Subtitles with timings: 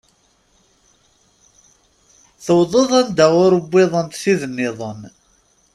[2.43, 5.01] Tewḍeḍ anda ur wwiḍent tid nniḍen.